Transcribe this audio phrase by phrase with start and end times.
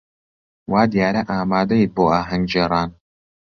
[0.71, 2.89] وا دیارە ئامادەیت بۆ ئاهەنگگێڕان.